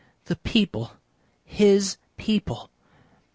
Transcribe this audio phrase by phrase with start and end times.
[0.25, 0.93] The people!
[1.45, 2.71] His people!